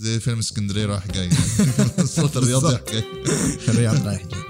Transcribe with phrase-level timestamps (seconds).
[0.00, 1.30] زي فيلم اسكندرية رايح جاي.
[2.16, 3.04] صوت الرياض رايح جاي
[3.68, 4.40] الرياض رايح جاي.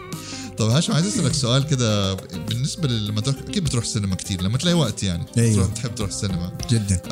[0.58, 2.14] طب هاشم عايز أسألك سؤال كده.
[2.14, 4.42] بالنسبة لما تروح أكيد بتروح السينما كتير.
[4.42, 5.24] لما تلاقي وقت يعني.
[5.38, 5.54] أيوة.
[5.54, 7.02] تروح تحب تروح السينما جدا.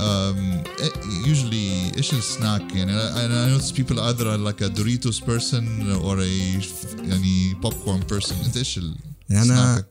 [1.27, 5.65] يوجولي إيش السناك؟ يعني people either are like a Doritos person
[6.03, 6.63] or a
[7.09, 8.45] يعني popcorn person.
[8.45, 8.81] أنت إيش
[9.31, 9.85] يعني أنا؟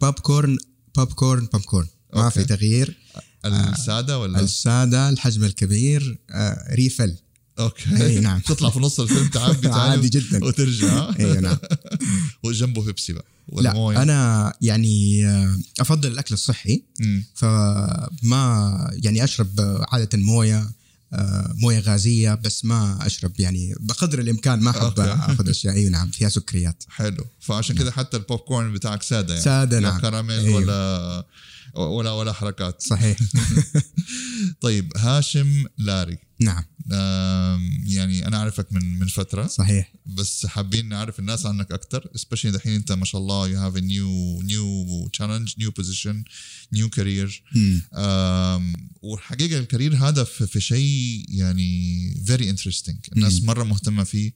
[0.00, 0.58] popcorn
[0.96, 2.28] popcorn popcorn ما.
[2.30, 2.98] في تغيير.
[3.44, 7.16] السادة ولا؟ السادة الحجم الكبير آه refill.
[7.58, 8.06] okay.
[8.06, 8.40] أي نعم.
[8.48, 10.44] تطلع في نص الفيلم تعبي عادي جدا.
[10.44, 11.10] وترجع.
[11.18, 11.56] أيوه نعم.
[12.44, 16.82] وجنبه بيبسي بقى ولا لا أنا يعني آه، أفضل الأكل الصحي.
[17.34, 20.70] فما يعني أشرب عادة موية
[21.12, 25.00] آه، موية غازية بس ما أشرب يعني بقدر الإمكان ما أحب.
[25.00, 25.74] أخذ أشياء.
[25.74, 26.84] اي نعم فيها سكريات.
[26.88, 27.24] حلو.
[27.40, 29.44] فعشان كده حتى البوب كورن بتاعك سادة يعني.
[29.44, 30.00] سادة لا نعم.
[30.00, 30.56] كراميل أيوه.
[30.56, 31.24] ولا
[31.76, 32.82] ولا ولا حركات.
[32.82, 33.18] صحيح.
[34.60, 36.27] طيب هاشم لاري.
[36.40, 36.64] نعم.
[37.86, 39.46] يعني أنا أعرفك من من فترة.
[39.46, 39.92] صحيح.
[40.06, 43.82] بس حابين نعرف الناس عنك أكثر especially دحين أنت ما شاء الله you have a
[43.82, 46.24] new new challenge new position
[46.76, 47.30] new career.
[47.54, 47.82] مم.
[47.94, 48.72] آم،
[49.02, 52.96] والحقيقة الكارير هذا في, شيء يعني very interesting.
[53.16, 53.42] الناس.
[53.42, 54.32] مرة مهتمة فيه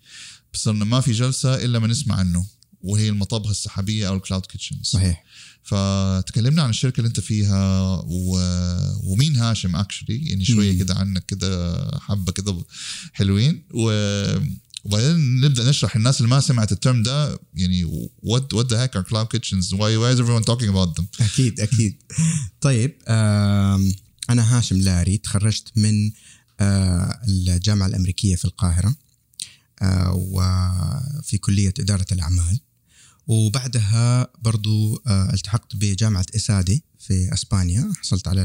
[0.66, 2.46] إنه ما في جلسة إلا ما نسمع عنه
[2.82, 5.24] وهي المطابخ السحابية أو ال cloud kitchens صحيح.
[5.62, 8.38] فتكلمنا عن الشركة اللي أنت فيها و...
[9.50, 10.78] هاشم actually يعني شوية.
[10.78, 12.64] كده عنك كده حبة كده
[13.12, 13.62] حلوين.
[13.74, 13.92] و...
[14.84, 19.00] وبعدين نبدأ نشرح الناس اللي ما سمعت ال term ده يعني what what the heck
[19.00, 22.02] are cloud kitchens why why is everyone talking about them أكيد أكيد.
[22.60, 22.98] طيب
[24.30, 26.10] أنا هاشم لاري تخرجت من
[26.60, 28.94] آه، الجامعة الأمريكية في القاهرة
[29.82, 32.60] آه، وفي كلية إدارة الأعمال.
[33.26, 38.42] وبعدها برضو آه، التحقت بجامعة اسادي في أسبانيا حصلت على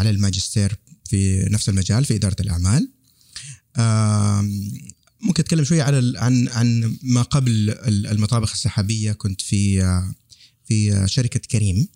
[0.00, 0.76] على الماجستير
[1.08, 2.90] في نفس المجال في إدارة الأعمال.
[3.76, 4.72] آم،
[5.22, 9.12] ممكن أتكلم شوية على عن عن ما قبل ال- المطابخ السحابية.
[9.12, 9.80] كنت في
[10.64, 11.88] في شركة كريم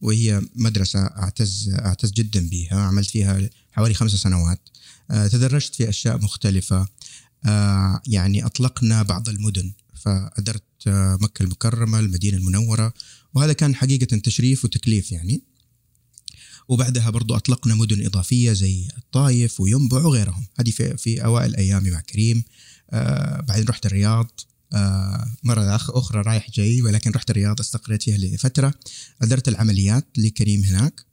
[0.00, 4.68] وهي مدرسة أعتز أعتز جدا بها عملت فيها حوالي خمس سنوات.
[5.10, 6.88] آه، تدرجت في أشياء مختلفة.
[7.46, 9.72] آه، يعني أطلقنا بعض المدن.
[10.02, 12.94] فأدرت آه، مكة المكرمة المدينة المنورة.
[13.34, 15.42] وهذا كان حقيقة تشريف وتكليف يعني.
[16.70, 20.46] وبعدها برضو أطلقنا مدن إضافية زي الطايف وينبع وغيرهم.
[20.58, 22.44] هذه في, في أوائل أيامي مع كريم.
[22.90, 24.40] آه بعدين رحت الرياض.
[24.72, 28.74] آه مرة أخ- أخرى رايح جاي ولكن رحت الرياض استقريت فيها لفترة.
[29.22, 31.04] أدرت العمليات لكريم هناك.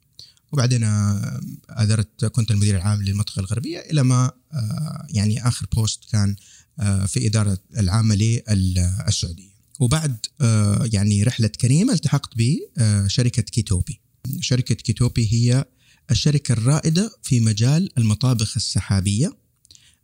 [0.52, 6.36] وبعدين آه، أدرت كنت المدير العام للمنطقة الغربية إلى ما آه، يعني آخر post كان
[6.80, 9.48] آه، في إدارة العامة للسعودية.
[9.80, 14.00] وبعد آه، يعني رحلة كريم التحقت بشركة كيتوبي.
[14.40, 15.64] شركة كيتوبي هي
[16.10, 19.36] الشركة الرائدة في مجال المطابخ السحابية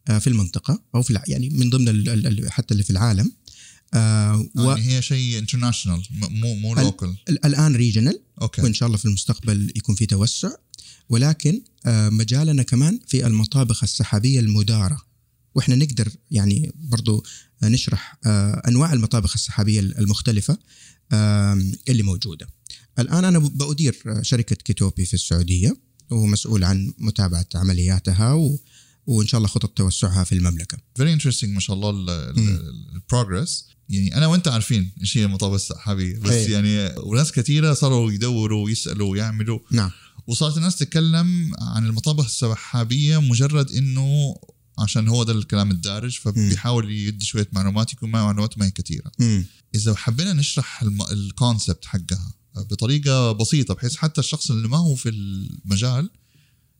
[0.08, 3.32] آه، في المنطقة أو في يعني من ضمن ال- ال- ال- حتى اللي في العالم
[3.94, 8.62] آه، و- يعني هي شيء international مو مو ال- local ال- الآن regional okay.
[8.62, 10.50] وإن شاء الله في المستقبل يكون في توسع
[11.08, 15.02] ولكن آه، مجالنا كمان في المطابخ السحابية المدارة.
[15.54, 17.24] وإحنا نقدر يعني برضو
[17.62, 20.58] نشرح آه، أنواع المطابخ السحابية المختلفة.
[21.88, 22.46] اللي موجودة.
[22.98, 25.76] الآن أنا بأدير شركة كيتوبي في السعودية
[26.10, 28.58] ومسؤول عن متابعة عملياتها و
[29.06, 30.78] وإن شاء الله خطط توسعها في المملكة.
[30.96, 31.90] very interesting ما شاء الله
[32.94, 36.52] ال progress يعني أنا وأنت عارفين إيش هي المطابخ السحابيه بس أي.
[36.52, 39.90] يعني وناس كثيرة صاروا يدوروا ويسألوا ويعملوا نعم
[40.26, 44.36] وصارت الناس تتكلم عن المطابخ السحابيه مجرد إنه
[44.78, 49.12] عشان هو ده الكلام الدارج فبيحاول يدي شوية معلومات يكون معه معلومات ما هي كثيرة.
[49.74, 50.82] إذا حبينا نشرح
[51.12, 56.10] ال concept حقها بطريقة بسيطة بحيث حتى الشخص اللي ما هو في المجال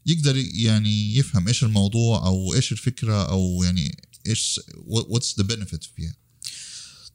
[0.07, 6.15] يقدر يعني يفهم إيش الموضوع أو إيش الفكرة أو يعني إيش what's the benefit فيها.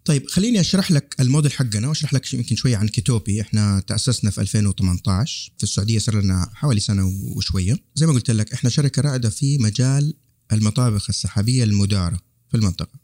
[0.05, 3.41] طيب خليني أشرح لك الموديل حقنا وأشرح لك يمكن شوية عن كيتوبي.
[3.41, 7.77] إحنا تأسسنا في 2018 في السعودية صار لنا حوالي سنة وشوية.
[7.95, 10.13] زي ما قلت لك إحنا شركة رائدة في مجال
[10.51, 12.19] المطابخ السحابية المدارة
[12.51, 12.99] في المنطقة.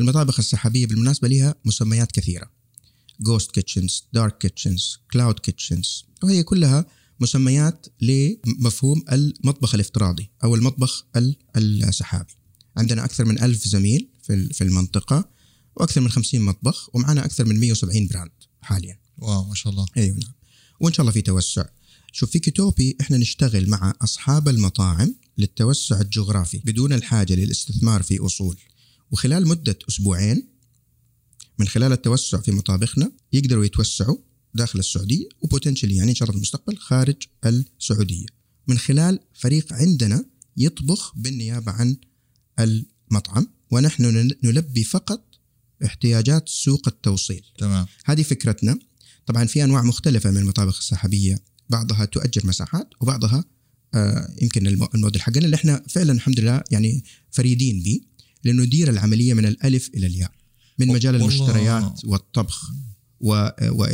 [0.00, 2.50] المطابخ السحابية بالمناسبة لها مسميات كثيرة.
[3.20, 6.86] ghost kitchens dark kitchens cloud kitchens وهي كلها
[7.20, 12.32] مسميات لمفهوم المطبخ الافتراضي أو المطبخ ال- السحابي.
[12.76, 15.30] عندنا أكثر من ألف زميل في في المنطقة
[15.76, 18.30] وأكثر من 50 مطبخ ومعنا أكثر من 170 brand
[18.60, 18.98] حاليا.
[19.18, 19.86] wow ما شاء الله.
[19.96, 20.32] أيوه نعم.
[20.80, 21.64] وإن شاء الله في توسع.
[22.12, 28.56] شوف في كيتوبي إحنا نشتغل مع أصحاب المطاعم للتوسع الجغرافي بدون الحاجة للاستثمار في أصول.
[29.10, 30.48] وخلال مدة أسبوعين
[31.58, 34.16] من خلال التوسع في مطابخنا يقدروا يتوسعوا
[34.54, 37.16] داخل السعودية وبوتنشلي يعني ان شاء الله في المستقبل خارج
[37.46, 38.26] السعودية.
[38.68, 40.24] من خلال فريق عندنا
[40.56, 41.96] يطبخ بالنيابة عن
[42.60, 45.24] المطعم ونحن نل- نلبي فقط
[45.84, 47.44] احتياجات سوق التوصيل.
[47.58, 47.86] تمام.
[48.04, 48.78] هذه فكرتنا.
[49.26, 53.44] طبعا في أنواع مختلفة من المطابخ السحابية بعضها تؤجر مساحات وبعضها
[54.42, 58.00] يمكن الم- الموديل حقنا اللي إحنا فعلا الحمد لله يعني فريدين به
[58.44, 60.30] لأنه ندير العملية من الألف إلى الياء
[60.78, 61.14] من مجال.
[61.14, 62.70] المشتريات والطبخ
[63.20, 63.86] و و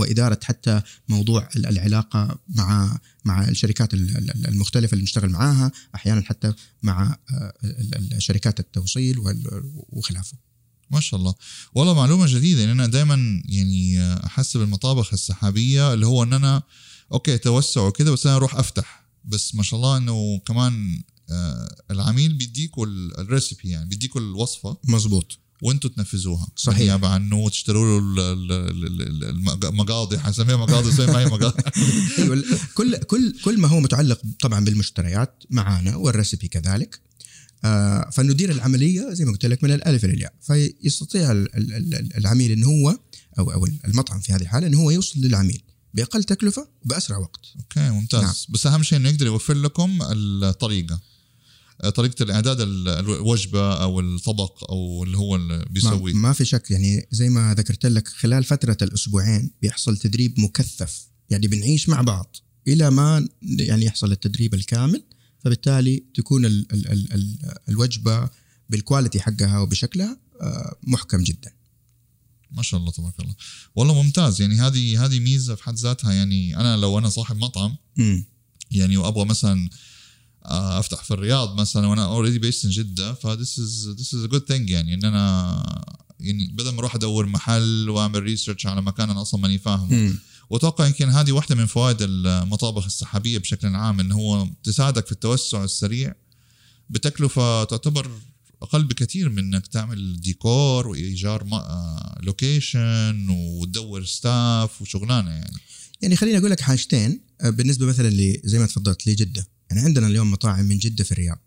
[0.00, 6.22] وإدارة حتى موضوع ال- العلاقة مع مع الشركات ال- ال- المختلفة اللي نشتغل معاها أحيانا
[6.22, 6.52] حتى
[6.82, 7.52] مع آه،
[8.18, 9.16] شركات التوصيل
[9.92, 10.36] وخلافه.
[10.90, 11.34] ما شاء الله.
[11.74, 16.62] والله معلومة جديدة يعني أنا دائما يعني أحسب المطابخ السحابية اللي هو إن أنا
[17.12, 19.03] okay توسع وكده بس أنا أروح أفتح.
[19.24, 24.76] بس ما شاء الله إنه كمان آه، العميل بيديكوا ال- ال recipe يعني بيديكوا الوصفة
[24.84, 25.38] مظبوط.
[25.62, 26.46] وأنتم تنفذوها.
[26.56, 26.78] صحيح.
[26.78, 31.26] بالنيابه عنه وتشتروا له ال- ال- ال- ال- المق- المقاضي حنسميها مقاضي زي ما هي
[31.26, 31.62] مقاضي.
[32.18, 32.44] ال-
[32.74, 37.00] كل كل كل ما هو متعلق طبعا بالمشتريات معانا وال recipe كذلك
[37.64, 40.32] آه فندير العملية زي ما قلت لك من الألف إلى الياء.
[40.42, 42.98] فيستطيع ال- ال- ال- العميل انه هو
[43.38, 45.62] أو أو المطعم في هذه الحالة انه هو يوصل للعميل.
[45.94, 47.40] بأقل تكلفة وباسرع وقت.
[47.56, 48.22] أوكي ممتاز.
[48.22, 48.34] نعم.
[48.48, 51.00] بس أهم شيء إنه يقدر يوفر لكم الطريقة.
[51.94, 56.14] طريقة الإعداد ال- الوجبة أو الطبق أو اللي هو اللي ما, بيسويه.
[56.14, 61.06] ما في شك يعني زي ما ذكرت لك خلال فترة الأسبوعين بيحصل تدريب مكثف.
[61.30, 62.36] يعني بنعيش مع بعض
[62.68, 65.04] إلى ما يعني يحصل التدريب الكامل
[65.44, 67.38] فبالتالي تكون ال ال ال ال
[67.68, 68.28] الوجبة
[68.70, 71.52] بال quality حقها وبشكلها آه، محكم جدا.
[72.54, 73.34] ما شاء الله تبارك الله.
[73.76, 74.40] والله ممتاز.
[74.40, 76.12] يعني هذه هذه ميزة في حد ذاتها.
[76.12, 78.24] يعني أنا لو أنا صاحب مطعم مم.
[78.70, 79.70] يعني وأبغى مثلا
[80.44, 84.24] آه، أفتح في الرياض مثلا وأنا already based in جدة ف this is this is
[84.24, 88.82] a good thing يعني إن أنا يعني بدل ما أروح أدور محل وأعمل research على
[88.82, 90.14] مكان أنا أصلا ماني فاهمه.
[90.50, 95.64] وأتوقع يمكن هذه واحدة من فوائد المطابخ السحابية بشكل عام انه هو تساعدك في التوسع
[95.64, 96.14] السريع
[96.90, 98.10] بتكلفة تعتبر
[98.62, 101.46] أقل بكثير من إنك تعمل ديكور وإيجار
[102.22, 105.56] location وتدور staff وشغلانة يعني.
[106.02, 109.46] يعني خليني أقول لك حاجتين آه، بالنسبة مثلا ل زي ما تفضلت لجدة.
[109.70, 111.38] يعني عندنا اليوم مطاعم من جدة في الرياض.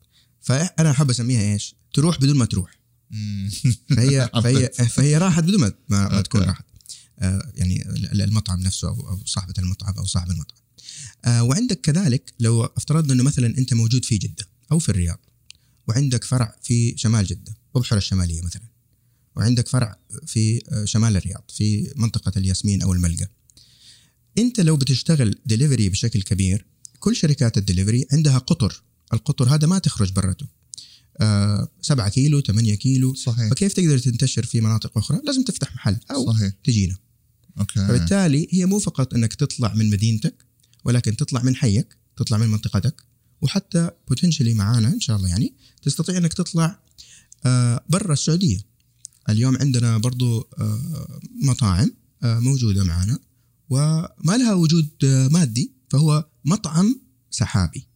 [0.41, 2.79] فأنا أحب أسميها إيش؟ تروح بدون ما تروح.
[3.95, 6.41] فهي فهي فهي راحت بدون ما ما, تكون.
[6.41, 6.65] راحت.
[7.19, 10.57] آه، يعني ال- المطعم نفسه أو صاحبة المطعم أو صاحب المطعم.
[11.25, 15.19] آه، وعندك كذلك لو افترضنا إنه مثلا أنت موجود في جدة أو في الرياض.
[15.87, 18.63] وعندك فرع في شمال جدة وبحر الشمالية مثلا.
[19.35, 23.27] وعندك فرع في آه، شمال الرياض في منطقة الياسمين أو الملقا.
[24.37, 26.65] أنت لو بتشتغل ديليفري بشكل كبير
[26.99, 28.83] كل شركات الدليفري عندها قطر.
[29.13, 30.47] القطر هذا ما تخرج برته.
[31.21, 33.13] آه 7 كيلو 8 كيلو.
[33.13, 33.49] صحيح.
[33.49, 36.53] فكيف تقدر تنتشر في مناطق أخرى؟ لازم تفتح محل أو صحيح.
[36.63, 36.97] تجينا.
[37.59, 37.87] okay.
[37.87, 40.45] فبالتالي هي مو فقط إنك تطلع من مدينتك
[40.85, 43.06] ولكن تطلع من حيك تطلع من منطقتك.
[43.41, 46.79] وحتى potentially معانا إن شاء الله يعني تستطيع إنك تطلع
[47.45, 48.59] آه، برا السعودية.
[49.29, 51.91] اليوم عندنا برضو آه، مطاعم
[52.23, 53.19] آه، موجودة معانا
[53.69, 54.89] وما لها وجود
[55.31, 57.01] مادي فهو مطعم
[57.31, 57.87] سحابي.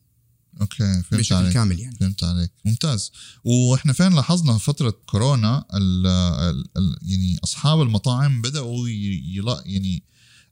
[0.62, 1.54] okay فهمت بشكل عليك.
[1.54, 1.96] كامل يعني.
[1.96, 2.52] فهمت عليك.
[2.66, 3.12] ممتاز.
[3.44, 8.90] وإحنا فين لاحظنا في فترة كورونا ال ال ال يعني أصحاب المطاعم بدأوا
[9.66, 10.04] يعني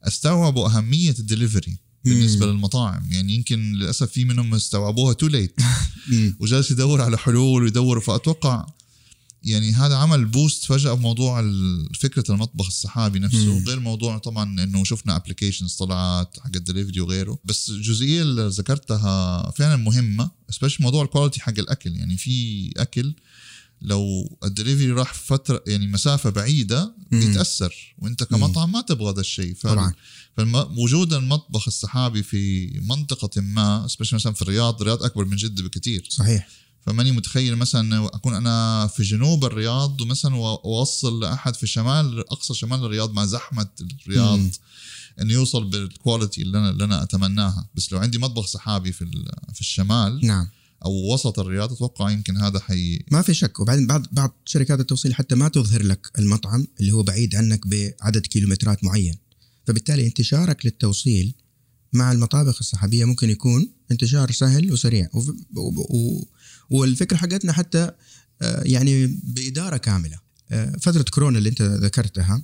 [0.03, 2.45] استوعبوا أهمية الدليفري بالنسبة.
[2.45, 5.55] للمطاعم يعني يمكن للأسف في منهم استوعبوها too late.
[6.39, 8.65] وجالس يدور على حلول ويدور فأتوقع
[9.43, 11.41] يعني هذا عمل boost فجأة بموضوع
[11.99, 13.65] فكرة المطبخ السحابي نفسه مم.
[13.67, 19.75] غير موضوع طبعا إنه شفنا applications طلعت حق الدليفري وغيره بس الجزئيه اللي ذكرتها فعلا
[19.75, 23.13] مهمة specially موضوع ال quality حق الأكل يعني في أكل
[23.81, 26.95] لو الدليفري راح فترة يعني مسافة بعيدة.
[27.11, 29.55] بيتأثر وأنت كمطعم ما تبغى ذا الشيء.
[29.61, 29.93] طبعا.
[30.37, 36.07] فوجود المطبخ السحابي في منطقة ما specially مثلا في الرياض الرياض أكبر من جدة بكثير
[36.09, 36.49] صحيح.
[36.85, 42.85] فماني متخيل مثلا أكون أنا في جنوب الرياض ومثلا وأوصل لأحد في شمال أقصى شمال
[42.85, 43.67] الرياض مع زحمة
[44.05, 44.51] الرياض مم.
[45.21, 47.67] إنه يوصل بال quality اللي أنا اللي أنا أتمناها.
[47.75, 49.05] بس لو عندي مطبخ سحابي في
[49.53, 50.47] في الشمال نعم.
[50.85, 53.59] أو وسط الرياض أتوقع يمكن هذا حي ما في شك.
[53.59, 58.25] وبعدين بعض بعض شركات التوصيل حتى ما تظهر لك المطعم اللي هو بعيد عنك بعدد
[58.25, 59.15] كيلومترات معين.
[59.67, 61.33] فبالتالي انتشارك للتوصيل
[61.93, 65.09] مع المطابخ السحابية ممكن يكون انتشار سهل وسريع.
[65.13, 66.27] و- و-
[66.69, 67.91] والفكرة حقتنا حتى
[68.41, 70.19] آه، يعني بإدارة كاملة.
[70.51, 72.43] آه، فترة كورونا اللي أنت ذكرتها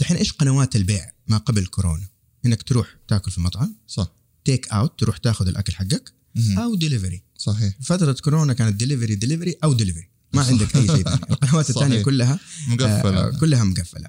[0.00, 2.08] دحين إيش قنوات البيع ما قبل كورونا؟
[2.46, 4.12] إنك تروح تاكل في مطعم صح.
[4.44, 6.12] take out تروح تاخذ الأكل حقك.
[6.58, 7.74] أو ديليفري صحيح.
[7.82, 11.20] فترة كورونا كانت delivery delivery أو ديليفري ما عندك أي شيء ثاني.
[11.30, 11.82] القنوات صحيح.
[11.82, 13.20] الثانية كلها مقفلة.
[13.26, 14.08] آه كلها مقفلة.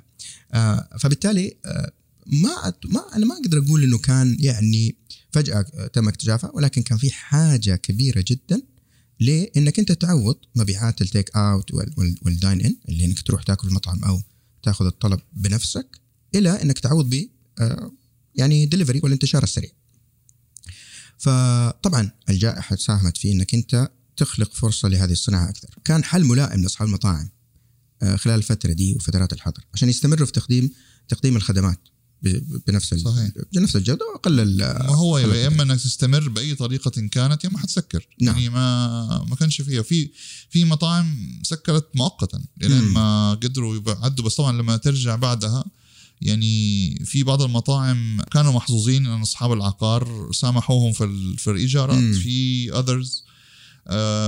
[0.54, 1.92] آه فبالتالي آه
[2.28, 4.96] ما أت- ما أنا ما أقدر أقول إنه كان يعني
[5.32, 5.62] فجأة
[5.94, 8.62] تم اكتشافها ولكن كان في حاجة كبيرة جدا
[9.20, 13.22] ليه؟ انك أنت تعوض مبيعات ال take out وال- وال- وال dine in اللي إنك
[13.22, 14.22] تروح تاكل في المطعم أو
[14.64, 16.00] تاخذ الطلب بنفسك
[16.36, 17.28] إلى إنك تعوض ب
[17.60, 17.92] آه،
[18.36, 19.70] يعني دليفري والانتشار السريع.
[21.18, 25.70] فطبعا الجائحة ساهمت في إنك أنت تخلق فرصة لهذه الصناعة أكثر.
[25.86, 27.30] كان حل ملائم لأصحاب المطاعم
[28.02, 30.72] آه، خلال الفترة دي وفترات الحظر عشان يستمروا في تقديم
[31.08, 31.80] تقديم الخدمات
[32.68, 33.32] بنفس صحيح.
[33.54, 38.08] بنفس الجودة وأقل ما هو يا إما إنك تستمر بأي طريقة كانت يا إما حتسكر
[38.22, 38.36] نعم.
[38.36, 40.12] يعني ما ما كانش فيها في
[40.50, 42.94] في مطاعم سكرت مؤقتا لين مم.
[42.94, 45.66] ما قدروا يعدوا بس طبعا لما ترجع بعدها
[46.22, 52.14] يعني في بعض المطاعم كانوا محظوظين إن أصحاب العقار سامحوهم في ال- في الإيجارات مم.
[52.14, 53.26] في اذرز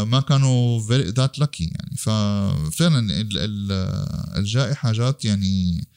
[0.09, 5.87] ما كانوا ذات لكي يعني ففعلا ال- ال- الجائحة جات يعني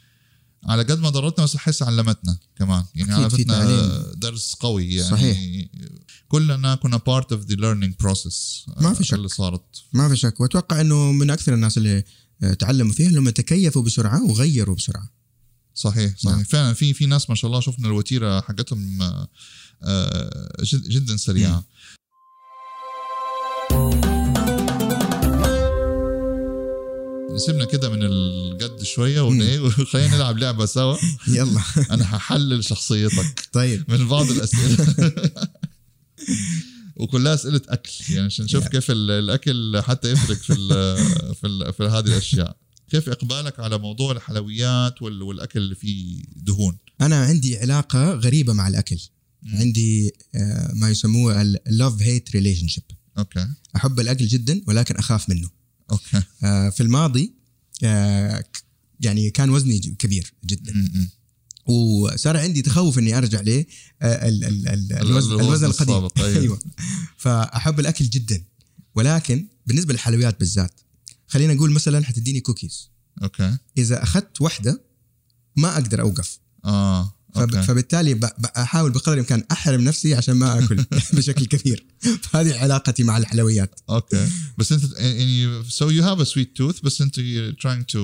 [0.65, 4.13] على قد ما ضرتنا بس أحس علمتنا كمان يعني علمتنا.
[4.17, 5.67] درس قوي يعني صحيح.
[6.29, 9.15] كلنا كنا part of the learning process ما في شك.
[9.15, 12.05] اللي صارت ما في شك وأتوقع إنه من أكثر الناس اللي
[12.43, 15.20] آه، تعلموا فيها لما تكيفوا بسرعة وغيروا بسرعة.
[15.81, 16.35] صحيح صحيح.
[16.37, 16.45] نعم.
[16.45, 19.29] فعلا في في ناس ما شاء الله شفنا الوتيرة حقتهم آه،
[19.83, 21.65] آه، جد جدا سريعة.
[27.37, 30.97] سيبنا كده من الجد شوية وخلينا نلعب لعبة سوا.
[31.29, 31.61] يلا.
[31.91, 33.49] أنا هحلل شخصيتك.
[33.53, 33.85] طيب.
[33.89, 34.95] من بعض الأسئلة.
[36.97, 38.69] وكلها أسئلة أكل يعني عشان نشوف.
[38.69, 40.69] كيف ال- الأكل حتى يفرق في ال
[41.35, 42.57] في, ال في هذه الأشياء.
[42.91, 48.69] كيف إقبالك على موضوع الحلويات وال- والأكل اللي فيه دهون أنا عندي علاقة غريبة مع
[48.69, 48.99] الأكل.
[49.43, 49.57] مم.
[49.59, 52.85] عندي آه، ما يسموه ال love hate relationship.
[53.19, 53.47] okay
[53.77, 55.49] أحب الأكل جدا ولكن أخاف منه.
[55.91, 57.35] okay آه، في الماضي
[57.85, 58.45] آه،
[59.01, 61.09] يعني كان وزني كبير جدا م- م.
[61.73, 63.65] وصار عندي تخوف إني أرجع ل ال-
[64.03, 66.13] ال- ال- الوزن, الوزن القديم أيوة.
[66.41, 66.59] أيوه
[67.17, 68.45] فأحب الأكل جدا
[68.95, 70.81] ولكن بالنسبة للحلويات بالذات
[71.31, 72.91] خلينا نقول مثلا حتديني cookies
[73.23, 73.57] okay.
[73.79, 74.83] إذا أخذت واحدة
[75.57, 76.39] ما أقدر أوقف.
[76.65, 77.41] آه فب...
[77.41, 77.63] okay.
[77.63, 78.21] فبالتالي
[78.57, 80.85] أحاول بقدر الإمكان أحرم نفسي عشان ما آكل
[81.17, 81.87] بشكل كبير
[82.23, 83.81] فهذه علاقتي مع الحلويات.
[83.91, 84.29] okay.
[84.59, 87.21] بس أنت يعني so you have a sweet tooth بس أنت
[87.93, 87.99] to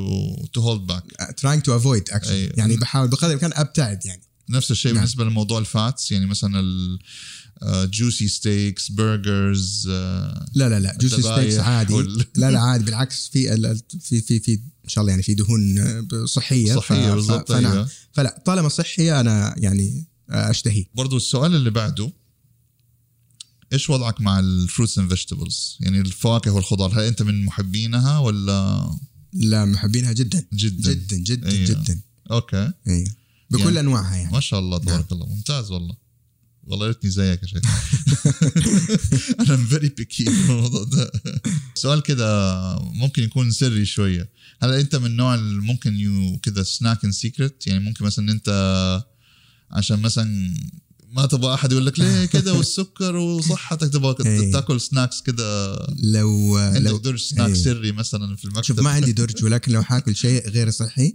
[0.56, 1.04] to hold back.
[1.40, 2.30] Trying to avoid actually.
[2.30, 2.52] أيوة.
[2.56, 4.23] يعني بحاول بقدر الإمكان أبتعد يعني.
[4.50, 5.00] نفس الشيء نعم.
[5.00, 6.62] بالنسبة لموضوع ال fats يعني مثلا
[7.64, 11.92] juicy steaks burgers لا لا لا juicy steaks عادي.
[11.94, 13.56] وال- لا لا عادي بالعكس في
[14.00, 14.52] في في في
[14.84, 17.72] إن شاء الله يعني في دهون آه، صحية صحية ف- بالضبط فنعم.
[17.72, 17.88] أيوة.
[18.12, 20.86] فلا طالما صحيه أنا يعني آه، أشتهي.
[20.94, 22.12] برضو السؤال اللي بعده
[23.72, 28.90] إيش وضعك مع ال fruits and vegetables يعني الفواكه والخضار هل أنت من محبينها ولا؟
[29.32, 30.44] لا محبينها جدا.
[30.52, 30.92] جدا.
[30.92, 31.66] جدا جدا أيوة.
[31.66, 32.00] جدا.
[32.30, 32.72] أوكي.
[32.88, 33.06] أيوه.
[33.50, 34.32] بكل يعني- أنواعها يعني.
[34.32, 35.26] ما شاء الله تبارك الله.
[35.26, 36.05] ممتاز والله.
[36.66, 37.62] والله يا ريتني زيك يا شيخ.
[39.40, 41.12] أنا very picky في الموضوع ده.
[41.75, 44.30] سؤال كده ممكن يكون سري شوية.
[44.62, 48.49] هل أنت من النوع اللي ممكن you كده snack in secret يعني ممكن مثلا أنت
[49.70, 50.54] عشان مثلا
[51.12, 54.52] ما تبغى أحد يقول لك ليه كده والسكر وصحتك تبغى إيه.
[54.52, 55.76] تاكل snacks كده.
[55.99, 57.54] لو عندك لو درج سناك إيه.
[57.54, 58.64] سري مثلا في المكتب.
[58.64, 61.14] شوف ما عندي درج ولكن لو حاكل شيء غير صحي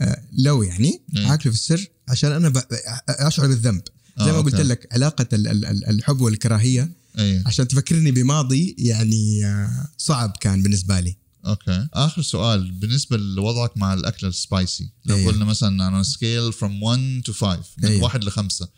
[0.00, 1.26] آه، لو يعني إيه.
[1.26, 2.62] حاكله في السر عشان أنا
[3.08, 3.82] أشعر بالذنب.
[4.18, 4.68] زي آه، ما قلت أوكي.
[4.68, 10.62] لك علاقة ال- ال- ال- الحب والكراهية إيه عشان تفكرني بماضي يعني آه، صعب كان
[10.62, 11.16] بالنسبة لي.
[11.46, 11.88] أوكي.
[11.94, 15.32] آخر سؤال بالنسبة لوضعك مع الأكل ال spicy لو أيوه.
[15.32, 18.02] قلنا مثلا على scale from 1 to 5 من أيوه.
[18.02, 18.68] واحد لخمسة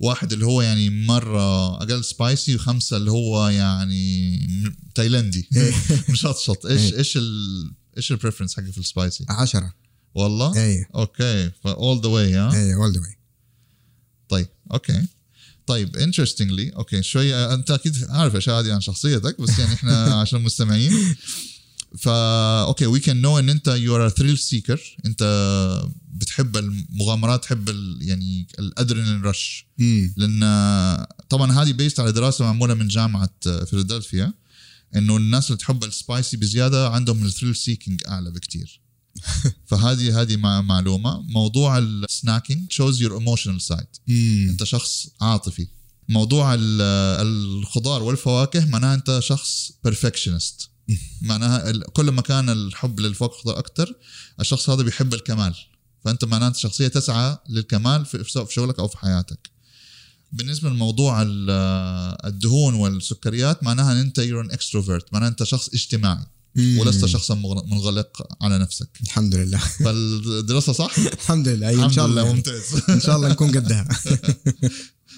[0.00, 4.48] واحد اللي هو يعني مرة أقل spicy وخمسة اللي هو يعني
[4.94, 5.72] تايلندي إيه.
[6.12, 6.66] مشطشط.
[6.66, 6.98] إيش إيه.
[6.98, 9.74] إيش ال إيش ال preference حقك في ال spicy؟ عشرة.
[10.14, 11.50] والله؟ أيوه أوكي.
[11.64, 13.17] فا all the way ها؟ أيوه all the way
[14.28, 15.06] طيب أوكي.
[15.66, 20.38] طيب interestingly أوكي شوية أنت أكيد عارف اشياء هذه عن شخصيتك بس يعني إحنا عشان
[20.38, 21.16] المستمعين.
[21.98, 25.22] فا أوكي we can know إن أنت you are thrill seeker أنت
[26.14, 29.66] بتحب المغامرات تحب ال يعني الأدرينالين rush
[30.16, 30.40] لأن
[31.28, 34.32] طبعا هذه based على دراسة معمولة من جامعة فيلادلفيا
[34.96, 38.80] إنه الناس اللي تحب ال spicy بزيادة عندهم ال thrill seeking أعلى بكتير.
[39.66, 41.20] فهذه هذه مع- معلومة.
[41.22, 43.86] موضوع ال snacking shows your emotional side
[44.50, 45.66] أنت شخص عاطفي.
[46.08, 46.80] موضوع ال-
[47.26, 50.70] الخضار والفواكه معناها أنت شخص perfectionist
[51.22, 53.94] معناها كل ما كان الحب للفواكه أكثر
[54.40, 55.54] الشخص هذا بيحب الكمال.
[56.04, 59.50] فأنت معناها شخصية تسعى للكمال في شغلك أو في حياتك.
[60.32, 61.50] بالنسبة لموضوع ال-
[62.26, 66.26] الدهون والسكريات معناها أن أنت you're an extrovert معناها أنت شخص اجتماعي.
[66.78, 67.34] ولست شخصا
[67.66, 68.88] منغلق على نفسك.
[69.02, 69.58] الحمد لله.
[69.58, 71.68] فالدراسة صح؟ الحمد لله.
[71.68, 72.34] أيوة إن الحمد شاء لله الله.
[72.34, 72.62] ممتاز.
[72.90, 73.88] إن شاء الله نكون قدها.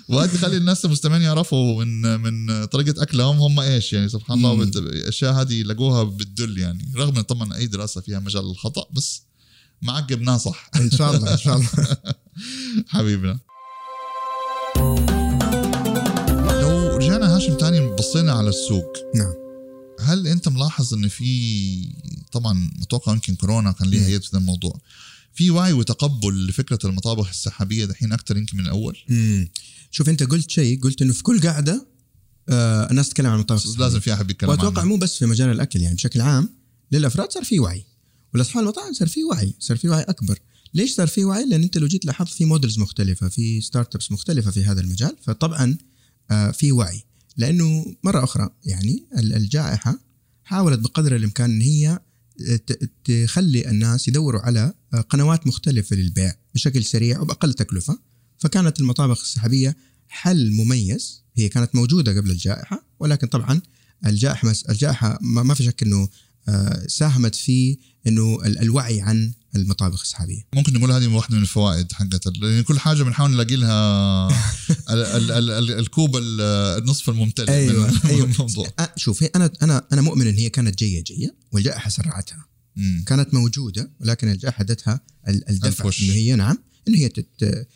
[0.09, 4.09] وهذا يخلي الناس المستمعين يعرفوا من من طريقة أكلهم هم إيش يعني.
[4.09, 4.55] سبحان الله.
[4.65, 6.93] بت- الأشياء هذه لقوها بتدل يعني.
[6.97, 9.23] رغم طبعا أي دراسة فيها مجال للخطا بس
[9.83, 10.71] معقبناه صح.
[10.77, 11.69] إن شاء الله إن شاء الله.
[12.89, 13.39] حبيبنا.
[16.63, 18.93] لو رجعنا هاشم تاني بصينا على السوق.
[19.17, 19.40] نعم.
[20.11, 21.95] هل انت ملاحظ ان في
[22.33, 24.09] طبعا متوقع يمكن كورونا كان ليها.
[24.09, 24.81] يد في الموضوع؟
[25.35, 29.49] في وعي وتقبل لفكرة المطابخ السحابية دحين أكثر يمكن من الأول؟ مم.
[29.91, 31.87] شوف أنت قلت شيء قلت إنه في كل قاعدة
[32.49, 33.85] آه الناس تتكلم عن المطابخ الصحية.
[33.85, 36.49] لازم في أحد يتكلم وأتوقع مو بس في مجال الأكل يعني بشكل عام
[36.93, 37.85] للأفراد صار في وعي.
[38.35, 40.39] ولاصحاب المطاعم صار في وعي صار في وعي أكبر.
[40.75, 44.51] ليش صار في وعي؟ لأن أنت لو جيت لاحظت في models مختلفة في startups مختلفة
[44.51, 45.79] في هذا المجال فطبعا
[46.31, 47.05] آه في وعي.
[47.41, 49.99] لأنه مرة أخرى يعني ال- الجائحة
[50.45, 51.99] حاولت بقدر الإمكان إن هي
[53.05, 54.75] تخلي الناس يدوروا على
[55.09, 57.99] قنوات مختلفة للبيع بشكل سريع وبأقل تكلفة.
[58.39, 59.77] فكانت المطابخ السحابية
[60.09, 61.25] حل مميز.
[61.37, 63.61] هي كانت موجودة قبل الجائحة ولكن طبعا
[64.07, 66.09] الجائحة الجائحة ما في شك إنه
[66.89, 72.27] ساهمت في إنه ال- الوعي عن المطابخ السحابية ممكن نقول هذه واحدة من الفوائد حقت
[72.27, 74.29] لأن كل حاجة بنحاول نلاقي لها
[74.91, 76.41] ال- ال- ال- ال- الكوب ال-
[76.83, 78.25] النصف الممتلئ أيوة، من أيوة.
[78.27, 82.45] الموضوع شوف أنا أنا أنا مؤمن إن هي كانت جاية جاية والجائحة سرعتها
[82.77, 83.05] مم.
[83.07, 85.85] كانت موجودة ولكن الجائحة ادتها ال- الدفع.
[86.03, 87.67] إنه هي نعم إنه هي تت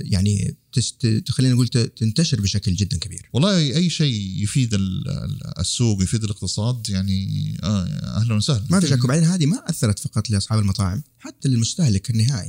[0.00, 3.28] يعني تست خلينا نقول تنتشر بشكل جدا كبير.
[3.32, 7.84] والله أي شيء يفيد ال- ال- السوق يفيد الاقتصاد يعني آه
[8.16, 8.66] أهلا وسهلا.
[8.70, 12.46] ما في شك وبعدين هذه ما أثرت فقط لأصحاب المطاعم حتى للمستهلك النهائي.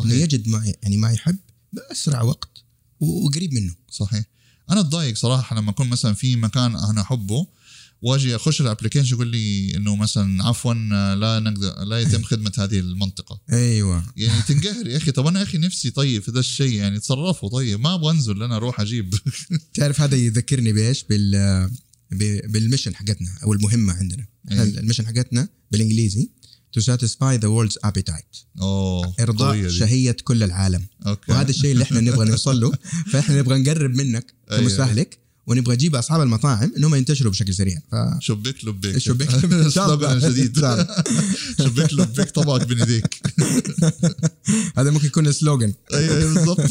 [0.00, 1.36] إنه صحيح يجد ما يعني ما يحب
[1.72, 2.64] بأسرع وقت
[3.00, 3.74] وقريب منه.
[3.90, 4.24] صحيح.
[4.70, 7.46] أنا أتضايق صراحة لما أكون مثلا في مكان أنا أحبه
[8.02, 10.74] واجي اخش ال application يقول لي إنه مثلا عفوا
[11.14, 13.40] لا نقدر لا يتم خدمة هذه المنطقة.
[13.52, 14.04] أيوه.
[14.16, 15.10] يعني تنقهر يا أخي.
[15.10, 17.80] طب أنا يا أخي نفسي طيب في ذا الشيء يعني تصرفوا طيب.
[17.80, 19.14] ما أبغى أنزل أنا أروح أجيب.
[19.74, 21.30] تعرف هذا يذكرني بإيش؟ بال
[22.10, 24.26] ب- بال mission حقتنا أو المهمة عندنا.
[24.50, 24.62] إيه.
[24.62, 26.30] ال mission حقتنا بالإنجليزي
[26.78, 28.36] to satisfy the world's appetite.
[28.60, 29.68] أوه إرضاء.
[29.68, 30.86] شهية كل العالم.
[31.06, 31.32] أوكي.
[31.32, 32.72] وهذا الشيء اللي إحنا نبغى نوصل له.
[33.12, 34.34] فإحنا نبغى نقرب منك.
[34.50, 37.78] كمستهلك ونبغى نجيب أصحاب المطاعم إنهم ينتشروا بشكل سريع.
[37.92, 39.68] ف شبك لبك شبك الله.
[39.68, 40.58] slogan جديد.
[41.58, 43.22] شبك لبك طبقك بين يديك
[44.76, 46.70] هذا ممكن يكون slogan أيوه بالضبط.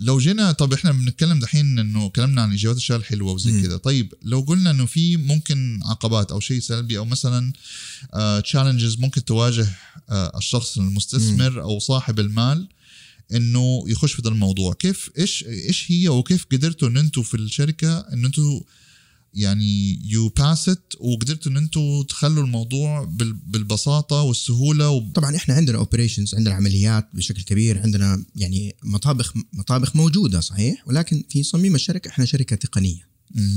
[0.00, 3.62] لو جينا طب إحنا بنتكلم دحين إنه كلامنا عن ايجابيات الأشياء الحلوة وزي.
[3.62, 7.52] كذا طيب لو قلنا إنه في ممكن عقبات أو شيء سلبي أو مثلا
[8.44, 9.68] challenges ممكن تواجه
[10.10, 12.68] آه الشخص المستثمر أو صاحب المال
[13.34, 14.72] إنه يخش في هذا الموضوع.
[14.74, 18.60] كيف إيش إيش هي وكيف قدرتوا إن أنتم في الشركة إن أنتم
[19.34, 25.12] يعني يو باس ات وقدرتوا إن أنتم تخلوا الموضوع بال- بالبساطة والسهولة وب...
[25.12, 31.24] طبعا إحنا عندنا operations عندنا عمليات بشكل كبير عندنا يعني مطابخ مطابخ موجودة صحيح؟ ولكن
[31.30, 33.08] في صميم الشركة إحنا شركة تقنية.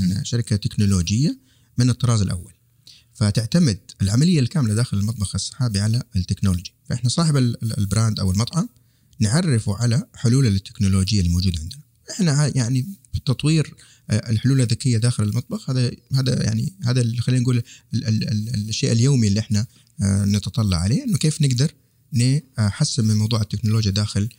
[0.04, 1.40] إحنا شركة تكنولوجية
[1.78, 2.54] من الطراز الأول.
[3.14, 6.74] فتعتمد العملية الكاملة داخل المطبخ السحابي على ال technology.
[6.90, 8.70] فإحنا صاحب ال- ال- ال brand أو المطعم
[9.20, 11.82] نعرفه على حلول التكنولوجية اللي موجوده عندنا.
[12.12, 13.74] إحنا يعني بتطوير
[14.10, 17.58] آه، الحلول الذكية داخل المطبخ هذا هذا يعني هذا خلينا نقول
[17.94, 19.66] ال ال ال الشيء اليومي اللي إحنا
[20.02, 21.72] آه، نتطلع عليه إنه كيف نقدر
[22.60, 24.30] نحسن من موضوع التكنولوجيا داخل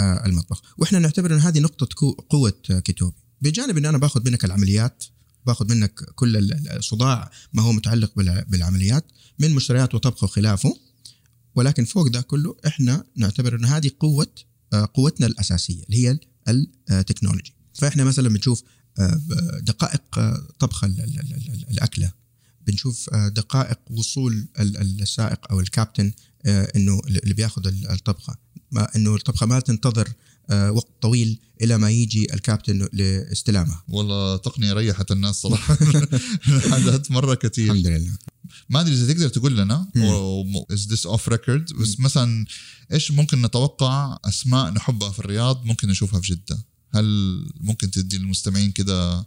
[0.00, 0.62] آه، المطبخ.
[0.78, 3.16] وإحنا نعتبر ان هذه نقطة قوة آه، كيتوبي.
[3.42, 5.04] بجانب إن أنا باخذ منك العمليات
[5.46, 9.04] باخذ منك كل ال- ال- الصداع ما هو متعلق بالع- بالعمليات
[9.38, 10.76] من مشتريات وطبخ وخلافه
[11.58, 14.26] ولكن فوق ده كله إحنا نعتبر ان هذه قوة
[14.72, 16.18] آه، قوتنا الأساسية اللي هي
[16.48, 18.62] ال- التكنولوجي فإحنا مثلا بنشوف
[18.98, 19.20] آه،
[19.62, 22.12] دقائق آه، طبخ ال- ال- ال- ال- الأكلة.
[22.66, 26.12] بنشوف آه، دقائق وصول ال- ال- السائق أو الكابتن
[26.46, 28.36] آه، إنه اللي بياخذ ال- الطبخة.
[28.96, 30.12] إنه الطبخة ما تنتظر آه،
[30.50, 35.74] وقت طويل إلى ما يجي الكابتن لاستلامها والله تقنيه ريحت الناس صراحة.
[36.72, 37.72] حدث مرة كثير.
[37.72, 38.18] الحمد لله.
[38.70, 39.86] ما أدري إذا تقدر تقول لنا.
[40.70, 42.46] is this off record بس مثلا
[42.92, 47.04] إيش ممكن نتوقع أسماء نحبها في الرياض ممكن نشوفها في جدة؟ هل
[47.60, 49.26] ممكن تدي للمستمعين كده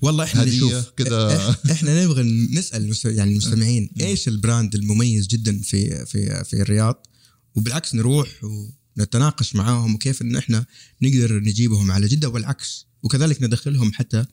[0.00, 0.90] والله إحنا نشوف.
[0.96, 1.50] كده.
[1.72, 7.06] إحنا نبغى نسأل يعني المستمعين إيش ال brand المميز جدا في في في الرياض؟
[7.54, 8.28] وبالعكس نروح
[8.98, 10.66] ونتناقش معاهم وكيف إن إحنا
[11.02, 14.24] نقدر نجيبهم على جدة والعكس وكذلك ندخلهم حتى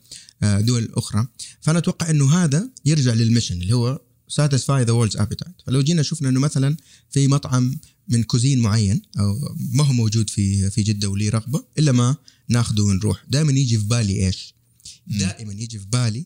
[0.43, 1.27] آه، دول أخرى.
[1.61, 4.01] فأنا أتوقع إنه هذا يرجع لل mission اللي هو
[4.31, 5.65] satisfy the world's appetite.
[5.65, 6.77] فلو جينا شفنا إنه مثلا
[7.11, 11.91] في مطعم من cuisine معين أو ما هو موجود في في جدة وليه رغبة إلا
[11.91, 12.15] ما
[12.49, 13.25] ناخذه ونروح.
[13.29, 14.55] دائما يجي في بالي إيش؟
[15.07, 16.25] دائما يجي في بالي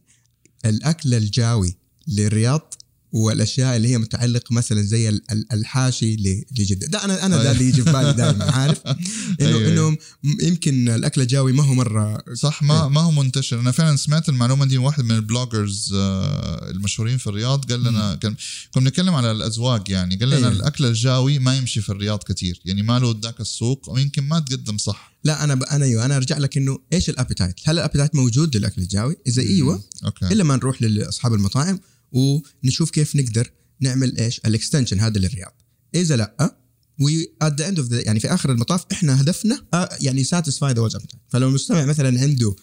[0.66, 1.76] الأكل الجاوي
[2.08, 2.74] للرياض
[3.12, 6.16] والأشياء اللي هي متعلقة مثلا زي ال- ال- الحاشي
[6.58, 8.98] لجدة ده أنا أنا ده اللي يجي في بالي دائما عارف انه
[9.42, 9.68] أيوة.
[9.68, 9.98] انه م-
[10.42, 14.66] يمكن الاكل الجاوي ما هو مرة صح ما ما هو منتشر أنا فعلا سمعت المعلومة
[14.66, 18.36] دي من واحد من ال bloggers آه، المشهورين في الرياض قال لنا كان
[18.74, 20.50] كنا بنتكلم على الأزواج يعني قال لنا أيوة.
[20.52, 24.78] الأكل الجاوي ما يمشي في الرياض كثير يعني ما له ذاك السوق ويمكن ما تقدم
[24.78, 25.64] صح لا أنا ب...
[25.64, 29.16] أنا أيوه أنا أرجع لك إنه إيش ال appetite؟ هل ال appetite موجود للأكل الجاوي؟
[29.28, 31.80] إذا أيوه okay إلا ما نروح لاصحاب المطاعم
[32.12, 35.62] ونشوف كيف نقدر نعمل إيش؟ ال extension هذا للرياض.
[35.96, 36.56] إذا لا
[37.02, 40.90] we at the end of يعني في آخر المطاف إحنا هدفنا آه يعني satisfy the
[41.30, 42.56] فلو المستمع مثلا عنده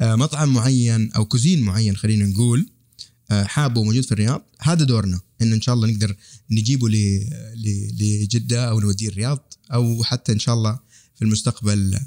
[0.00, 2.68] آه مطعم معين أو cuisine معين خلينا نقول
[3.30, 5.20] آه حابه موجود في الرياض هذا دورنا.
[5.42, 6.16] انه إن شاء الله نقدر
[6.50, 6.88] نجيبه
[8.00, 10.78] لجدة أو نوديه الرياض أو حتى إن شاء الله
[11.14, 11.98] في المستقبل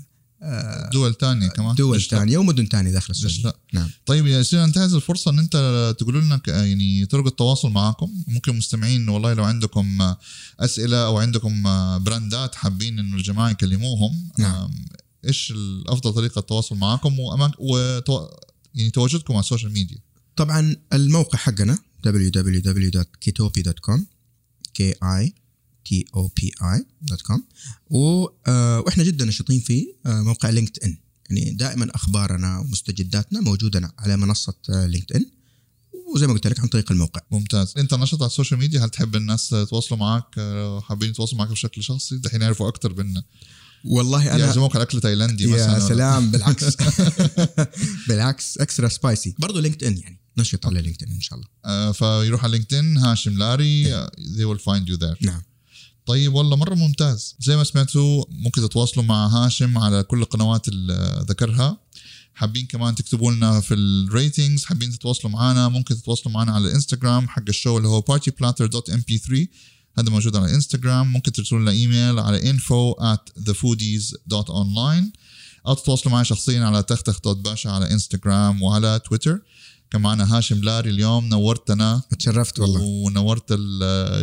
[0.93, 1.76] دول تانية كمان.
[1.76, 3.80] دول؟ ثانية ومدن ثانية داخل إيش السعوديه لا.
[3.80, 3.89] نعم.
[4.06, 9.10] طيب يا سيدي انتهز الفرصة إن أنت تقولوا لنا يعني طرق التواصل معكم ممكن مستمعين
[9.10, 10.17] والله لو عندكم آه،
[10.60, 14.86] أسئلة أو عندكم آه، براندات حابين إنه الجماعة يكلموهم نعم.
[15.26, 18.28] إيش الأفضل طريقة التواصل معكم وأماك وتو...
[18.76, 19.98] يعني تواجدكم على ال social media؟
[20.36, 24.00] طبعا الموقع حقنا www.kitopi.com
[24.80, 25.47] k i
[25.88, 27.41] t o p i.com
[27.89, 30.98] و آه، وإحنا جدا نشيطين في آه، موقع LinkedIn
[31.30, 35.26] يعني دائما أخبارنا ومستجداتنا موجودة على منصة LinkedIn
[36.15, 37.21] وزي ما قلت لك عن طريق الموقع.
[37.32, 37.73] ممتاز.
[37.78, 41.50] أنت نشط على ال social media هل تحب الناس يتواصلوا معك آه، حابين يتواصلوا معك
[41.50, 43.23] بشكل شخصي؟ دحين يعرفوا أكثر منا
[43.86, 46.78] والله أنا يعزموك على اكل تايلاندي مثلا يا سلام بالعكس.
[48.08, 51.50] بالعكس extra spicy برضه LinkedIn يعني نشط على LinkedIn ان شاء الله.
[51.65, 55.26] آه، فيروح على LinkedIn هاشم لاري آه، they will find you there.
[55.26, 55.41] نعم.
[56.08, 57.36] طيب والله مرة ممتاز.
[57.39, 61.78] زي ما سمعتوا ممكن تتواصلوا مع هاشم على كل القنوات اللي ذكرها.
[62.34, 67.28] حابين كمان تكتبوا لنا في ال ratings حابين تتواصلوا معنا ممكن تتواصلوا معنا على الإنستغرام
[67.28, 69.48] حق ال show اللي هو partyplatter.mp3
[70.00, 71.13] هذا موجود على الإنستغرام.
[71.13, 75.06] ممكن ترسلوا لنا إيميل على info at thefoodies.online
[75.67, 79.39] أو تتواصلوا معي شخصيا على تختخ.باشا على إنستغرام وعلى تويتر.
[79.91, 82.82] كان معنا هاشم لاري اليوم نورتنا تشرفت والله.
[82.82, 83.54] ونورت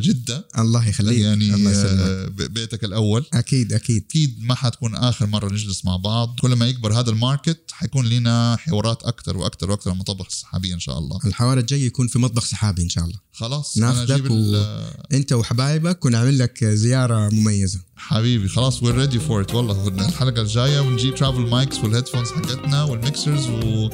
[0.00, 0.48] جدة.
[0.58, 1.18] الله يخليك.
[1.18, 2.00] يعني الله يسلمك.
[2.00, 3.24] آه، بيتك الأول.
[3.32, 4.04] أكيد أكيد.
[4.08, 6.36] أكيد ما حتكون آخر مرة نجلس مع بعض.
[6.40, 10.74] كل ما يكبر هذا ال market حيكون لنا حوارات أكثر وأكثر وأكثر عن مطبخ السحابية
[10.74, 11.18] إن شاء الله.
[11.24, 13.18] الحوار الجاي يكون في مطبخ سحابي إن شاء الله.
[13.32, 17.80] خلاص ناخذك و- ال- أنت وحبايبك ونعمل لك زيارة مميزة.
[17.96, 22.82] حبيبي خلاص we're ready for it والله الحلقة الجاية ونجيب travel mics وال headphones حقتنا
[22.82, 23.90] وال mixers و...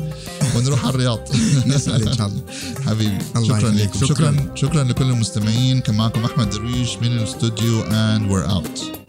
[0.56, 1.20] ونروح على الرياض.
[1.66, 2.42] نسأل إن شاء الله.
[2.86, 3.70] حبيبي الله شكرا.
[3.70, 4.52] لكم شكرا.
[4.54, 5.80] شكرا لكل المستمعين.
[5.80, 9.00] كان معكم أحمد درويش من الاستوديو and we're out.